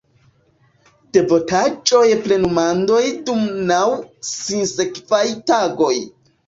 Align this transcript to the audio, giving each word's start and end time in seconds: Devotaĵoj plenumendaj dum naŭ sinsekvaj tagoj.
Devotaĵoj 1.17 2.01
plenumendaj 2.25 3.05
dum 3.29 3.45
naŭ 3.71 3.85
sinsekvaj 4.35 5.27
tagoj. 5.55 5.97